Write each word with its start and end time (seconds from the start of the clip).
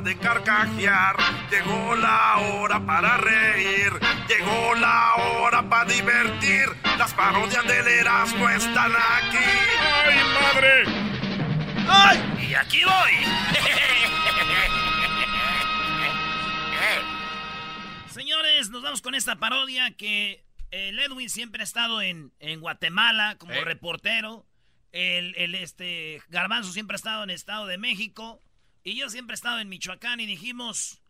Hora 0.00 0.08
de 0.08 0.16
carcajear, 0.18 1.16
llegó 1.50 1.94
la 1.96 2.38
hora 2.38 2.80
para 2.84 3.18
reír, 3.18 3.92
llegó 4.28 4.74
la 4.76 5.14
hora 5.16 5.62
para 5.68 5.84
divertir. 5.90 6.64
Las 6.98 7.12
parodias 7.12 7.66
del 7.66 7.86
Erasmo 7.86 8.48
están 8.48 8.92
aquí. 8.92 9.44
¡Ay, 10.06 10.18
madre! 10.40 10.84
¡Ay! 11.88 12.46
Y 12.50 12.54
aquí 12.54 12.80
voy. 12.84 13.26
Señores, 18.10 18.70
nos 18.70 18.82
vamos 18.82 19.02
con 19.02 19.14
esta 19.14 19.36
parodia 19.36 19.90
que 19.96 20.44
el 20.70 20.98
Edwin 20.98 21.30
siempre 21.30 21.62
ha 21.62 21.64
estado 21.64 22.02
en, 22.02 22.32
en 22.40 22.60
Guatemala 22.60 23.36
como 23.38 23.52
Eh. 23.52 23.64
reportero. 23.64 24.46
El, 24.92 25.34
el, 25.36 25.54
este 25.54 26.20
Garbanzo 26.28 26.72
siempre 26.72 26.94
ha 26.94 26.96
estado 26.96 27.22
en 27.22 27.30
el 27.30 27.36
Estado 27.36 27.66
de 27.66 27.78
México. 27.78 28.42
Y 28.82 28.96
yo 28.96 29.10
siempre 29.10 29.34
he 29.34 29.36
estado 29.36 29.58
en 29.58 29.68
Michoacán 29.68 30.20
y 30.20 30.26
dijimos, 30.26 31.02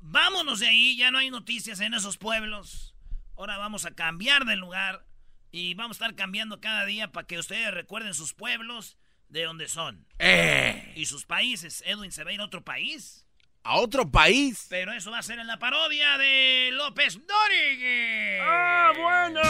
vámonos 0.00 0.58
de 0.58 0.66
ahí, 0.66 0.96
ya 0.96 1.10
no 1.10 1.18
hay 1.18 1.30
noticias 1.30 1.78
en 1.80 1.94
esos 1.94 2.18
pueblos. 2.18 2.94
Ahora 3.36 3.58
vamos 3.58 3.84
a 3.84 3.92
cambiar 3.92 4.44
de 4.44 4.56
lugar 4.56 5.06
y 5.52 5.74
vamos 5.74 6.00
a 6.00 6.04
estar 6.04 6.16
cambiando 6.16 6.60
cada 6.60 6.84
día 6.84 7.12
para 7.12 7.26
que 7.26 7.38
ustedes 7.38 7.72
recuerden 7.72 8.12
sus 8.12 8.34
pueblos 8.34 8.98
de 9.28 9.44
donde 9.44 9.68
son. 9.68 10.04
Eh. 10.18 10.92
Y 10.96 11.06
sus 11.06 11.26
países. 11.26 11.82
Edwin 11.86 12.10
se 12.10 12.24
va 12.24 12.30
a 12.30 12.34
ir 12.34 12.40
a 12.40 12.44
otro 12.44 12.64
país. 12.64 13.24
¿A 13.62 13.76
otro 13.76 14.10
país? 14.10 14.66
Pero 14.68 14.92
eso 14.92 15.10
va 15.12 15.18
a 15.18 15.22
ser 15.22 15.38
en 15.38 15.46
la 15.46 15.58
parodia 15.58 16.18
de 16.18 16.70
López 16.72 17.14
Dórigue. 17.14 18.40
¡Ah, 18.42 18.92
bueno! 18.96 19.40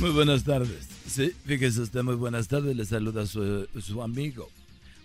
Muy 0.00 0.10
buenas 0.10 0.44
tardes. 0.44 0.88
Sí, 1.06 1.34
fíjese 1.46 1.80
usted, 1.80 2.02
muy 2.02 2.16
buenas 2.16 2.48
tardes. 2.48 2.76
Le 2.76 2.84
saluda 2.84 3.26
su, 3.26 3.66
su 3.80 4.02
amigo 4.02 4.50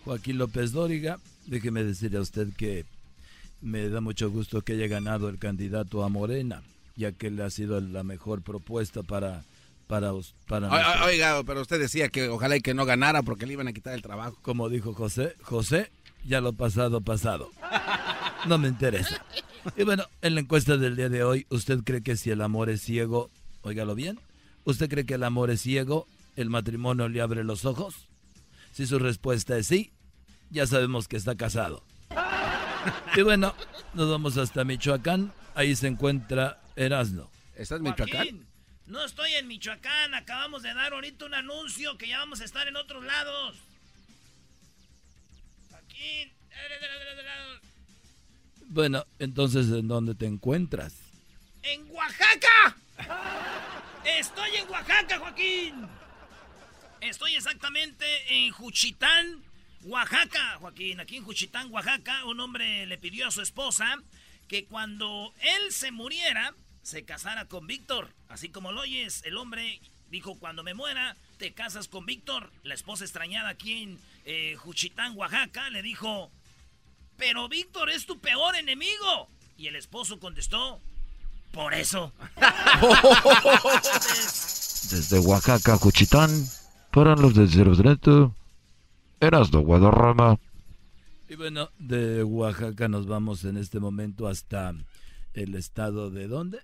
Joaquín 0.06 0.38
López 0.38 0.72
Dóriga. 0.72 1.20
Déjeme 1.48 1.84
decirle 1.84 2.18
a 2.18 2.22
usted 2.22 2.50
que 2.56 2.86
me 3.62 3.90
da 3.90 4.02
mucho 4.02 4.30
gusto 4.30 4.62
que 4.62 4.74
haya 4.74 4.88
ganado 4.88 5.30
el 5.30 5.38
candidato 5.38 6.04
a 6.04 6.10
Morena, 6.10 6.62
ya 6.96 7.12
que 7.12 7.30
le 7.32 7.44
ha 7.44 7.50
sido 7.50 7.80
la 7.82 8.04
mejor 8.04 8.42
propuesta 8.42 9.04
para... 9.04 9.44
para, 9.88 10.14
o- 10.14 10.24
Oiga, 11.06 11.44
pero 11.44 11.62
usted 11.62 11.80
decía 11.80 12.10
que 12.10 12.30
ojalá 12.30 12.58
y 12.58 12.62
que 12.62 12.74
no 12.74 12.86
ganara 12.86 13.22
porque 13.24 13.46
le 13.46 13.54
iban 13.54 13.68
a 13.68 13.74
quitar 13.74 13.94
el 13.94 14.02
trabajo. 14.02 14.38
Como 14.42 14.70
dijo 14.70 14.94
José, 14.94 15.36
José, 15.42 15.92
ya 16.26 16.42
lo 16.42 16.54
pasado, 16.54 17.02
pasado. 17.02 17.50
No 18.48 18.58
me 18.58 18.68
interesa. 18.68 19.24
Y 19.78 19.84
bueno, 19.84 20.06
en 20.22 20.34
la 20.36 20.42
encuesta 20.42 20.78
del 20.78 20.96
día 20.96 21.10
de 21.10 21.24
hoy, 21.24 21.46
¿usted 21.50 21.80
cree 21.84 22.02
que 22.02 22.18
si 22.18 22.32
el 22.32 22.42
amor 22.42 22.70
es 22.72 22.82
ciego, 22.82 23.30
óigalo 23.62 23.94
bien, 23.94 24.20
¿usted 24.64 24.90
cree 24.90 25.06
que 25.06 25.14
el 25.16 25.24
amor 25.24 25.52
es 25.52 25.62
ciego, 25.62 26.08
el 26.36 26.50
matrimonio 26.50 27.08
le 27.10 27.22
abre 27.22 27.44
los 27.44 27.66
ojos? 27.66 28.08
Si 28.72 28.88
su 28.88 29.00
respuesta 29.00 29.58
es 29.58 29.68
sí, 29.68 29.92
ya 30.50 30.66
sabemos 30.66 31.08
que 31.08 31.18
está 31.18 31.36
casado. 31.36 31.84
Y 33.16 33.22
bueno, 33.22 33.54
nos 33.94 34.10
vamos 34.10 34.38
hasta 34.38 34.64
Michoacán, 34.64 35.34
ahí 35.56 35.76
se 35.76 35.88
encuentra 35.88 36.62
Erasno. 36.76 37.30
¿Estás 37.56 37.80
en 37.80 37.94
Joaquín, 37.94 38.48
no 38.92 39.06
estoy 39.06 39.34
en 39.36 39.48
Michoacán. 39.48 40.14
Acabamos 40.14 40.64
de 40.64 40.74
dar 40.74 40.92
ahorita 40.92 41.26
un 41.26 41.34
anuncio 41.34 41.98
que 41.98 42.10
ya 42.10 42.20
vamos 42.20 42.42
a 42.42 42.44
estar 42.44 42.68
en 42.68 42.76
otros 42.76 43.04
lados. 43.06 43.56
Joaquín. 45.70 46.32
Bueno, 48.68 49.06
entonces, 49.20 49.68
¿en 49.70 49.88
dónde 49.88 50.16
te 50.16 50.26
encuentras? 50.26 50.94
¡En 51.64 51.90
Oaxaca! 51.92 52.76
Estoy 54.04 54.56
en 54.58 54.70
Oaxaca, 54.70 55.20
Joaquín. 55.20 55.88
Estoy 57.02 57.34
exactamente 57.34 58.06
en 58.30 58.52
Juchitán, 58.52 59.42
Oaxaca, 59.86 60.58
Joaquín. 60.60 61.00
Aquí 61.00 61.18
en 61.18 61.24
Juchitán, 61.24 61.74
Oaxaca, 61.74 62.26
un 62.26 62.40
hombre 62.40 62.86
le 62.86 63.00
pidió 63.00 63.28
a 63.28 63.32
su 63.32 63.42
esposa 63.42 63.98
que 64.48 64.66
cuando 64.66 65.34
él 65.40 65.72
se 65.72 65.92
muriera, 65.92 66.54
se 66.84 67.04
casara 67.04 67.46
con 67.46 67.66
Víctor. 67.66 68.14
Así 68.30 68.50
como 68.50 68.72
lo 68.72 68.82
oyes, 68.82 69.24
el 69.26 69.38
hombre 69.38 69.82
dijo, 70.12 70.38
cuando 70.38 70.62
me 70.62 70.76
muera, 70.76 71.18
te 71.40 71.54
casas 71.54 71.88
con 71.88 72.06
Víctor. 72.06 72.52
La 72.62 72.76
esposa 72.76 73.04
extrañada 73.04 73.50
aquí 73.50 73.82
en 73.82 74.00
eh, 74.26 74.56
Juchitán, 74.58 75.18
Oaxaca, 75.18 75.72
le 75.72 75.82
dijo, 75.82 76.30
pero 77.18 77.50
Víctor 77.50 77.90
es 77.90 78.06
tu 78.06 78.20
peor 78.20 78.56
enemigo. 78.56 79.28
Y 79.58 79.66
el 79.66 79.76
esposo 79.76 80.20
contestó, 80.20 80.80
por 81.52 81.74
eso. 81.74 82.14
Desde 84.92 85.20
Oaxaca, 85.20 85.78
Juchitán, 85.78 86.30
para 86.92 87.16
los 87.16 87.34
de 87.34 87.48
Cero 87.48 87.74
Neto, 87.84 88.36
Erasno 89.20 89.62
Guadarrama. 89.62 90.38
Y 91.30 91.36
bueno, 91.36 91.70
de 91.80 92.24
Oaxaca 92.24 92.90
nos 92.90 93.08
vamos 93.08 93.46
en 93.46 93.56
este 93.56 93.80
momento 93.80 94.28
hasta 94.28 94.76
el 95.34 95.56
estado 95.56 96.12
de 96.12 96.28
dónde? 96.28 96.60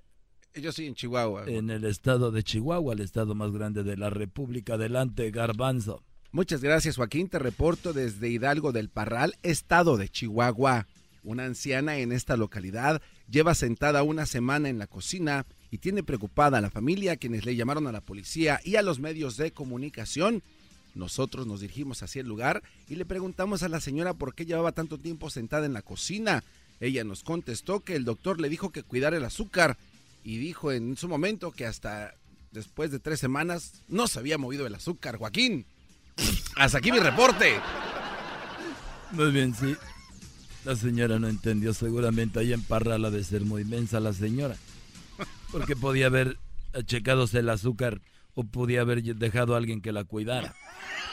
Yo 0.53 0.71
sí, 0.71 0.85
en 0.85 0.95
Chihuahua. 0.95 1.45
En 1.47 1.69
el 1.69 1.85
estado 1.85 2.31
de 2.31 2.43
Chihuahua, 2.43 2.93
el 2.93 2.99
estado 2.99 3.35
más 3.35 3.51
grande 3.51 3.83
de 3.83 3.95
la 3.95 4.09
República. 4.09 4.73
Adelante, 4.73 5.31
Garbanzo. 5.31 6.03
Muchas 6.31 6.61
gracias, 6.61 6.97
Joaquín. 6.97 7.29
Te 7.29 7.39
reporto 7.39 7.93
desde 7.93 8.29
Hidalgo 8.29 8.73
del 8.73 8.89
Parral, 8.89 9.35
estado 9.43 9.95
de 9.95 10.09
Chihuahua. 10.09 10.87
Una 11.23 11.45
anciana 11.45 11.97
en 11.97 12.11
esta 12.11 12.35
localidad 12.35 13.01
lleva 13.29 13.55
sentada 13.55 14.03
una 14.03 14.25
semana 14.25 14.67
en 14.67 14.79
la 14.79 14.87
cocina 14.87 15.45
y 15.71 15.79
tiene 15.79 16.03
preocupada 16.03 16.57
a 16.57 16.61
la 16.61 16.69
familia, 16.69 17.17
quienes 17.17 17.45
le 17.45 17.55
llamaron 17.55 17.87
a 17.87 17.91
la 17.91 18.01
policía 18.01 18.59
y 18.63 18.75
a 18.75 18.81
los 18.81 18.99
medios 18.99 19.37
de 19.37 19.51
comunicación. 19.51 20.43
Nosotros 20.95 21.45
nos 21.45 21.61
dirigimos 21.61 22.01
hacia 22.03 22.21
el 22.21 22.27
lugar 22.27 22.63
y 22.87 22.95
le 22.95 23.05
preguntamos 23.05 23.63
a 23.63 23.69
la 23.69 23.79
señora 23.79 24.13
por 24.13 24.33
qué 24.33 24.45
llevaba 24.45 24.71
tanto 24.71 24.97
tiempo 24.97 25.29
sentada 25.29 25.65
en 25.65 25.73
la 25.73 25.81
cocina. 25.81 26.43
Ella 26.79 27.03
nos 27.03 27.23
contestó 27.23 27.81
que 27.81 27.95
el 27.95 28.05
doctor 28.05 28.39
le 28.39 28.49
dijo 28.49 28.71
que 28.71 28.83
cuidara 28.83 29.17
el 29.17 29.25
azúcar 29.25 29.77
y 30.23 30.37
dijo 30.37 30.71
en 30.71 30.97
su 30.97 31.07
momento 31.07 31.51
que 31.51 31.65
hasta 31.65 32.15
después 32.51 32.91
de 32.91 32.99
tres 32.99 33.19
semanas 33.19 33.83
no 33.87 34.07
se 34.07 34.19
había 34.19 34.37
movido 34.37 34.65
el 34.65 34.75
azúcar, 34.75 35.17
Joaquín. 35.17 35.65
Hasta 36.55 36.79
aquí 36.79 36.91
mi 36.91 36.99
reporte. 36.99 37.59
Muy 39.11 39.31
bien, 39.31 39.53
sí. 39.53 39.75
La 40.65 40.75
señora 40.75 41.19
no 41.19 41.27
entendió, 41.27 41.73
seguramente 41.73 42.39
ahí 42.39 42.51
en 42.51 42.61
Parral 42.61 43.05
ha 43.05 43.11
de 43.11 43.23
ser 43.23 43.45
muy 43.45 43.61
inmensa 43.61 43.99
la 43.99 44.13
señora. 44.13 44.57
Porque 45.51 45.75
podía 45.75 46.07
haber 46.07 46.37
checadose 46.85 47.39
el 47.39 47.49
azúcar 47.49 48.01
o 48.35 48.43
podía 48.43 48.81
haber 48.81 49.01
dejado 49.03 49.55
a 49.55 49.57
alguien 49.57 49.81
que 49.81 49.91
la 49.91 50.03
cuidara. 50.03 50.53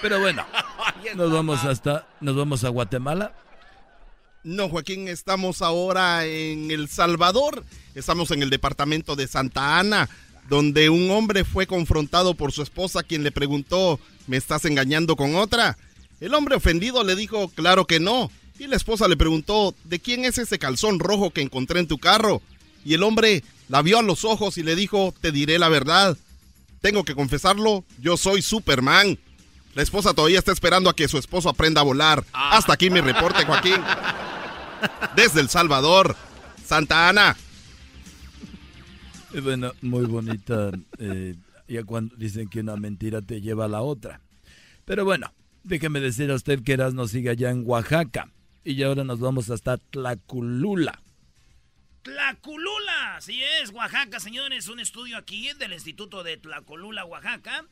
Pero 0.03 0.21
bueno, 0.21 0.45
nos 1.17 1.33
vamos 1.33 1.65
hasta, 1.65 2.07
nos 2.21 2.37
vamos 2.37 2.65
a 2.65 2.69
Guatemala. 2.69 3.35
No, 4.43 4.69
Joaquín, 4.69 5.09
estamos 5.09 5.63
ahora 5.63 6.27
en 6.27 6.71
El 6.71 6.89
Salvador. 6.89 7.65
Estamos 7.95 8.31
en 8.31 8.43
el 8.43 8.51
departamento 8.51 9.17
de 9.17 9.27
Santa 9.27 9.79
Ana, 9.79 10.11
donde 10.51 10.91
un 10.91 11.11
hombre 11.11 11.45
fue 11.45 11.67
confrontado 11.67 12.35
por 12.35 12.53
su 12.53 12.63
esposa, 12.63 13.03
quien 13.03 13.23
le 13.23 13.33
preguntó, 13.33 13.99
¿me 14.27 14.37
estás 14.37 14.67
engañando 14.67 15.17
con 15.17 15.37
otra? 15.37 15.79
El 16.21 16.35
hombre 16.35 16.57
ofendido 16.57 17.05
le 17.05 17.17
dijo, 17.17 17.49
claro 17.49 17.87
que 17.87 18.01
no. 18.01 18.31
Y 18.59 18.67
la 18.67 18.77
esposa 18.77 19.09
le 19.09 19.17
preguntó, 19.17 19.75
¿de 19.85 19.99
quién 19.99 20.27
es 20.27 20.37
ese 20.37 20.59
calzón 20.59 20.99
rojo 20.99 21.31
que 21.31 21.41
encontré 21.41 21.81
en 21.81 21.89
tu 21.89 21.97
carro? 21.97 22.43
Y 22.85 22.93
el 22.93 23.03
hombre 23.03 23.43
la 23.69 23.83
vio 23.83 23.99
a 23.99 24.03
los 24.03 24.25
ojos 24.25 24.59
y 24.59 24.63
le 24.63 24.77
dijo, 24.77 25.15
te 25.21 25.33
diré 25.33 25.59
la 25.59 25.69
verdad. 25.69 26.17
tengo 26.81 27.05
que 27.05 27.15
confesarlo, 27.15 27.85
yo 27.99 28.17
soy 28.17 28.43
Superman. 28.43 29.19
La 29.75 29.83
esposa 29.83 30.15
todavía 30.15 30.39
está 30.39 30.53
esperando 30.53 30.91
a 30.91 30.95
que 30.95 31.09
su 31.09 31.19
esposo 31.19 31.49
aprenda 31.49 31.81
a 31.81 31.85
volar. 31.85 32.25
Hasta 32.33 32.75
aquí 32.75 32.91
mi 32.91 33.01
reporte, 33.01 33.45
Joaquín. 33.45 33.81
Desde 35.17 35.41
El 35.41 35.49
Salvador, 35.49 36.15
Santa 36.65 37.09
Ana. 37.09 37.37
Bueno, 39.43 39.73
muy 39.83 40.05
bonita. 40.05 40.71
Eh, 40.99 41.35
ya 41.67 41.83
cuando 41.83 42.15
dicen 42.17 42.49
que 42.49 42.61
una 42.61 42.77
mentira 42.77 43.21
te 43.23 43.41
lleva 43.41 43.65
a 43.65 43.69
la 43.69 43.83
otra. 43.83 44.21
Pero 44.85 45.05
bueno, 45.05 45.33
déjeme 45.65 46.01
decir 46.01 46.31
a 46.31 46.35
usted 46.35 46.63
que 46.63 46.75
Erasmo 46.75 47.09
sigue 47.09 47.31
allá 47.31 47.51
en 47.51 47.65
Oaxaca. 47.67 48.31
Y 48.63 48.83
ahora 48.83 49.05
nos 49.05 49.21
vamos 49.21 49.51
hasta 49.51 49.79
Tlaculula. 49.79 51.04
Tlaculula, 52.05 53.19
sí 53.21 53.43
es, 53.43 53.71
Oaxaca, 53.71 54.21
señores. 54.21 54.69
Un 54.69 54.79
estudio 54.79 55.17
aquí 55.17 55.53
del 55.55 55.73
Instituto 55.73 56.23
de 56.23 56.37
Tlaculula, 56.37 57.05
Oaxaca. 57.07 57.65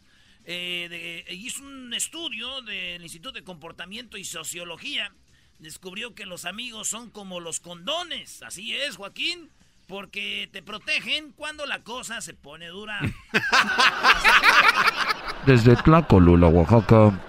Eh, 0.44 1.25
hizo 1.31 1.62
un 1.62 1.94
estudio 1.94 2.62
del 2.62 3.02
Instituto 3.02 3.32
de 3.32 3.44
Comportamiento 3.44 4.17
y 4.17 4.25
Sociología. 4.25 5.12
Descubrió 5.58 6.14
que 6.14 6.26
los 6.26 6.46
amigos 6.46 6.88
son 6.88 7.11
como 7.11 7.40
los 7.40 7.61
condones. 7.61 8.43
Así 8.43 8.75
es, 8.75 8.96
Joaquín 8.96 9.50
porque 9.87 10.49
te 10.50 10.62
protegen 10.62 11.32
cuando 11.32 11.67
la 11.67 11.82
cosa 11.82 12.23
se 12.23 12.32
pone 12.32 12.69
dura. 12.69 13.00
Desde 15.46 15.76
Tlacolula, 15.76 16.49
Oaxaca, 16.49 17.20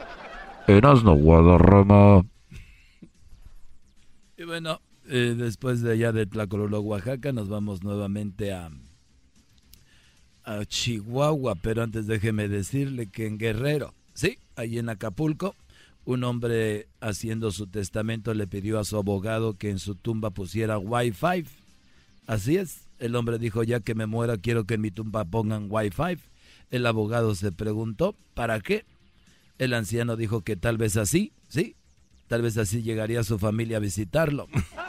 Erasno 0.67 1.13
Guadarrama. 1.13 2.23
Y 4.37 4.43
bueno, 4.45 4.79
eh, 5.09 5.35
después 5.37 5.81
de 5.81 5.93
allá 5.93 6.11
de 6.11 6.25
Tlacolula, 6.25 6.79
Oaxaca, 6.79 7.31
nos 7.31 7.49
vamos 7.49 7.83
nuevamente 7.83 8.53
a, 8.53 8.69
a 10.43 10.65
Chihuahua, 10.65 11.55
pero 11.55 11.83
antes 11.83 12.07
déjeme 12.07 12.47
decirle 12.47 13.07
que 13.07 13.27
en 13.27 13.37
Guerrero, 13.37 13.93
sí, 14.13 14.37
ahí 14.55 14.77
en 14.77 14.89
Acapulco, 14.89 15.55
un 16.05 16.23
hombre 16.23 16.87
haciendo 16.99 17.51
su 17.51 17.67
testamento 17.67 18.33
le 18.33 18.47
pidió 18.47 18.79
a 18.79 18.83
su 18.83 18.97
abogado 18.97 19.57
que 19.57 19.69
en 19.69 19.79
su 19.79 19.95
tumba 19.95 20.31
pusiera 20.31 20.77
Wi-Fi 20.77 21.45
Así 22.27 22.57
es. 22.57 22.87
El 22.99 23.15
hombre 23.15 23.37
dijo, 23.37 23.63
ya 23.63 23.79
que 23.81 23.95
me 23.95 24.05
muera, 24.05 24.37
quiero 24.37 24.65
que 24.65 24.75
en 24.75 24.81
mi 24.81 24.91
tumba 24.91 25.25
pongan 25.25 25.67
Wi-Fi. 25.69 26.17
El 26.71 26.85
abogado 26.85 27.35
se 27.35 27.51
preguntó, 27.51 28.15
¿para 28.33 28.59
qué? 28.61 28.85
El 29.57 29.73
anciano 29.73 30.15
dijo 30.15 30.41
que 30.41 30.55
tal 30.55 30.77
vez 30.77 30.97
así, 30.97 31.33
sí, 31.47 31.75
tal 32.27 32.41
vez 32.41 32.57
así 32.57 32.81
llegaría 32.81 33.23
su 33.23 33.37
familia 33.37 33.77
a 33.77 33.81
visitarlo. 33.81 34.47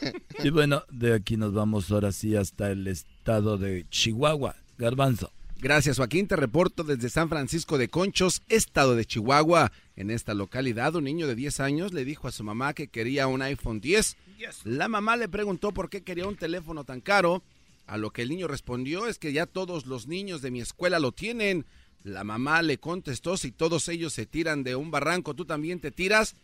y 0.44 0.50
bueno, 0.50 0.82
de 0.90 1.14
aquí 1.14 1.36
nos 1.36 1.52
vamos 1.52 1.90
ahora 1.90 2.12
sí 2.12 2.36
hasta 2.36 2.70
el 2.70 2.86
estado 2.86 3.58
de 3.58 3.86
Chihuahua. 3.88 4.56
Garbanzo. 4.78 5.32
Gracias, 5.58 5.96
Joaquín. 5.96 6.28
Te 6.28 6.36
reporto 6.36 6.84
desde 6.84 7.08
San 7.08 7.30
Francisco 7.30 7.78
de 7.78 7.88
Conchos, 7.88 8.42
estado 8.48 8.94
de 8.94 9.06
Chihuahua. 9.06 9.72
En 9.96 10.10
esta 10.10 10.34
localidad, 10.34 10.94
un 10.94 11.04
niño 11.04 11.26
de 11.26 11.34
10 11.34 11.60
años 11.60 11.92
le 11.94 12.04
dijo 12.04 12.28
a 12.28 12.32
su 12.32 12.44
mamá 12.44 12.74
que 12.74 12.88
quería 12.88 13.26
un 13.26 13.40
iPhone 13.40 13.80
10. 13.80 14.16
La 14.64 14.88
mamá 14.88 15.16
le 15.16 15.28
preguntó 15.28 15.72
por 15.72 15.88
qué 15.88 16.02
quería 16.02 16.28
un 16.28 16.36
teléfono 16.36 16.84
tan 16.84 17.00
caro. 17.00 17.42
A 17.86 17.96
lo 17.96 18.10
que 18.10 18.22
el 18.22 18.28
niño 18.28 18.48
respondió 18.48 19.06
es 19.06 19.18
que 19.18 19.32
ya 19.32 19.46
todos 19.46 19.86
los 19.86 20.06
niños 20.06 20.42
de 20.42 20.50
mi 20.50 20.60
escuela 20.60 20.98
lo 20.98 21.12
tienen. 21.12 21.64
La 22.02 22.22
mamá 22.22 22.60
le 22.60 22.78
contestó, 22.78 23.36
si 23.36 23.50
todos 23.50 23.88
ellos 23.88 24.12
se 24.12 24.26
tiran 24.26 24.62
de 24.62 24.76
un 24.76 24.90
barranco, 24.90 25.34
¿tú 25.34 25.46
también 25.46 25.80
te 25.80 25.90
tiras? 25.90 26.36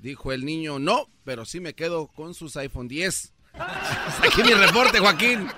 Dijo 0.00 0.32
el 0.32 0.44
niño, 0.44 0.78
no, 0.78 1.08
pero 1.24 1.44
sí 1.44 1.60
me 1.60 1.74
quedo 1.74 2.06
con 2.08 2.34
sus 2.34 2.56
iPhone 2.56 2.88
10. 2.88 3.32
Aquí 4.24 4.42
mi 4.42 4.54
reporte, 4.54 5.00
Joaquín. 5.00 5.48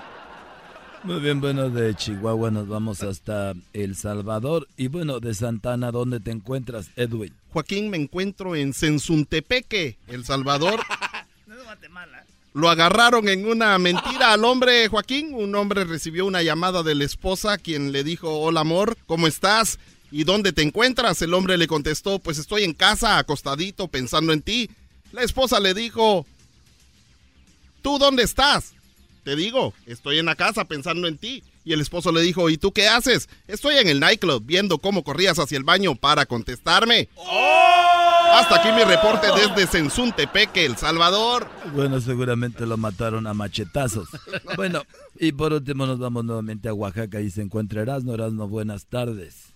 Muy 1.02 1.20
bien, 1.20 1.40
bueno, 1.40 1.70
de 1.70 1.94
Chihuahua 1.94 2.50
nos 2.50 2.68
vamos 2.68 3.02
hasta 3.02 3.54
El 3.72 3.96
Salvador. 3.96 4.68
Y 4.76 4.88
bueno, 4.88 5.18
de 5.18 5.32
Santana, 5.34 5.90
¿dónde 5.90 6.20
te 6.20 6.30
encuentras, 6.30 6.90
Edwin? 6.96 7.34
Joaquín, 7.52 7.88
me 7.88 7.96
encuentro 7.96 8.54
en 8.54 8.74
Sensuntepeque, 8.74 9.98
El 10.08 10.24
Salvador. 10.24 10.80
no 11.46 11.54
es 11.56 11.64
Guatemala. 11.64 12.24
Lo 12.52 12.68
agarraron 12.68 13.28
en 13.28 13.46
una 13.46 13.78
mentira 13.78 14.32
al 14.32 14.44
hombre, 14.44 14.88
Joaquín. 14.88 15.34
Un 15.34 15.54
hombre 15.54 15.84
recibió 15.84 16.26
una 16.26 16.42
llamada 16.42 16.82
de 16.82 16.94
la 16.94 17.04
esposa, 17.04 17.56
quien 17.58 17.92
le 17.92 18.04
dijo, 18.04 18.40
hola 18.40 18.60
amor, 18.60 18.96
¿cómo 19.06 19.26
estás? 19.26 19.78
¿Y 20.10 20.24
dónde 20.24 20.52
te 20.52 20.62
encuentras? 20.62 21.22
El 21.22 21.34
hombre 21.34 21.56
le 21.56 21.66
contestó, 21.66 22.18
pues 22.18 22.38
estoy 22.38 22.64
en 22.64 22.72
casa, 22.72 23.18
acostadito, 23.18 23.88
pensando 23.88 24.32
en 24.32 24.42
ti. 24.42 24.70
La 25.12 25.22
esposa 25.22 25.60
le 25.60 25.74
dijo, 25.74 26.26
¿tú 27.82 27.98
dónde 27.98 28.22
estás? 28.22 28.72
Te 29.24 29.36
digo, 29.36 29.74
estoy 29.86 30.18
en 30.18 30.26
la 30.26 30.34
casa 30.34 30.64
pensando 30.64 31.06
en 31.06 31.18
ti. 31.18 31.44
Y 31.64 31.72
el 31.74 31.80
esposo 31.80 32.10
le 32.10 32.22
dijo, 32.22 32.48
¿y 32.48 32.56
tú 32.56 32.72
qué 32.72 32.88
haces? 32.88 33.28
Estoy 33.46 33.76
en 33.76 33.88
el 33.88 34.00
nightclub 34.00 34.42
viendo 34.44 34.78
cómo 34.78 35.04
corrías 35.04 35.38
hacia 35.38 35.58
el 35.58 35.64
baño 35.64 35.94
para 35.94 36.26
contestarme. 36.26 37.08
¡Oh! 37.16 37.70
Hasta 38.32 38.56
aquí 38.56 38.72
mi 38.72 38.84
reporte 38.84 39.26
desde 39.36 39.70
Sensuntepeque, 39.70 40.64
El 40.64 40.76
Salvador. 40.76 41.48
Bueno, 41.74 42.00
seguramente 42.00 42.64
lo 42.64 42.76
mataron 42.76 43.26
a 43.26 43.34
machetazos. 43.34 44.08
Bueno, 44.56 44.82
y 45.18 45.32
por 45.32 45.52
último 45.52 45.86
nos 45.86 45.98
vamos 45.98 46.24
nuevamente 46.24 46.68
a 46.68 46.74
Oaxaca 46.74 47.20
y 47.20 47.30
se 47.30 47.42
encuentra 47.42 47.82
Erasmo. 47.82 48.14
Erasmo, 48.14 48.48
buenas 48.48 48.86
tardes. 48.86 49.49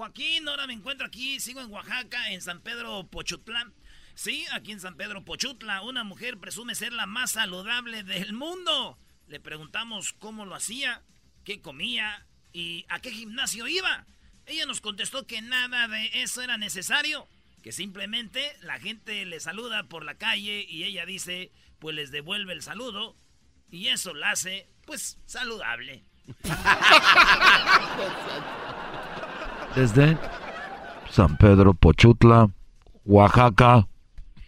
Joaquín, 0.00 0.48
ahora 0.48 0.66
me 0.66 0.72
encuentro 0.72 1.06
aquí, 1.06 1.40
sigo 1.40 1.60
en 1.60 1.70
Oaxaca, 1.70 2.30
en 2.30 2.40
San 2.40 2.62
Pedro 2.62 3.06
Pochutlán. 3.08 3.74
Sí, 4.14 4.46
aquí 4.50 4.72
en 4.72 4.80
San 4.80 4.96
Pedro 4.96 5.26
Pochutla, 5.26 5.82
una 5.82 6.04
mujer 6.04 6.38
presume 6.38 6.74
ser 6.74 6.94
la 6.94 7.04
más 7.04 7.32
saludable 7.32 8.02
del 8.02 8.32
mundo. 8.32 8.98
Le 9.26 9.40
preguntamos 9.40 10.14
cómo 10.14 10.46
lo 10.46 10.54
hacía, 10.54 11.02
qué 11.44 11.60
comía 11.60 12.26
y 12.50 12.86
a 12.88 13.00
qué 13.00 13.10
gimnasio 13.10 13.68
iba. 13.68 14.06
Ella 14.46 14.64
nos 14.64 14.80
contestó 14.80 15.26
que 15.26 15.42
nada 15.42 15.86
de 15.86 16.22
eso 16.22 16.40
era 16.40 16.56
necesario, 16.56 17.28
que 17.62 17.70
simplemente 17.70 18.56
la 18.62 18.80
gente 18.80 19.26
le 19.26 19.38
saluda 19.38 19.82
por 19.82 20.02
la 20.02 20.14
calle 20.14 20.64
y 20.66 20.84
ella 20.84 21.04
dice, 21.04 21.52
pues 21.78 21.94
les 21.94 22.10
devuelve 22.10 22.54
el 22.54 22.62
saludo 22.62 23.18
y 23.70 23.88
eso 23.88 24.14
la 24.14 24.30
hace, 24.30 24.66
pues, 24.86 25.18
saludable. 25.26 26.04
Desde 29.74 30.16
San 31.10 31.36
Pedro 31.36 31.74
Pochutla, 31.74 32.50
Oaxaca. 33.04 33.86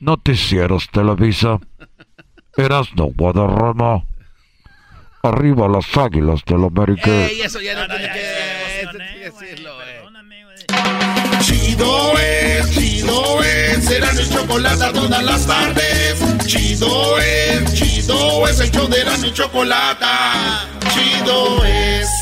Noticieros 0.00 0.88
Televisa. 0.90 1.60
Erasno 2.56 3.06
Guadarrama. 3.16 4.04
Arriba 5.22 5.68
las 5.68 5.96
águilas 5.96 6.44
del 6.44 6.64
América. 6.64 7.28
Ey, 7.28 7.42
eso 7.42 7.60
ya 7.60 7.74
no, 7.74 7.86
tiene 7.86 8.12
que 8.12 9.30
decirlo, 9.30 9.70
Chido 11.40 12.18
es, 12.18 12.70
chido 12.72 13.42
es, 13.42 13.84
será 13.84 14.12
mi 14.12 14.28
chocolate 14.28 14.92
todas 14.92 15.22
las 15.22 15.46
tardes. 15.46 16.46
Chido 16.46 17.18
es, 17.18 17.72
chido 17.74 18.48
es, 18.48 18.60
el 18.60 18.70
show 18.72 18.88
de 18.88 19.04
la 19.04 19.16
mi 19.18 19.32
chocolate. 19.32 20.06
Chido 20.92 21.64
es. 21.64 22.21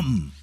dumb. 0.00 0.39